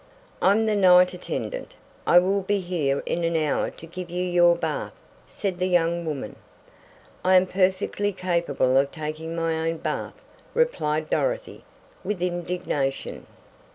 "I'm 0.41 0.65
the 0.65 0.75
night 0.75 1.13
attendant. 1.13 1.75
I 2.07 2.17
will 2.17 2.41
be 2.41 2.59
here 2.59 3.03
in 3.05 3.23
an 3.23 3.35
hour 3.35 3.69
to 3.69 3.85
give 3.85 4.09
you 4.09 4.23
your 4.23 4.55
bath," 4.55 4.95
said 5.27 5.59
the 5.59 5.67
young 5.67 6.05
woman. 6.07 6.37
"I 7.23 7.35
am 7.35 7.45
perfectly 7.45 8.11
capable 8.11 8.77
of 8.79 8.89
taking 8.91 9.35
my 9.35 9.69
own 9.69 9.77
bath," 9.77 10.15
replied 10.55 11.11
Dorothy, 11.11 11.63
with 12.03 12.19
indignation. 12.19 13.27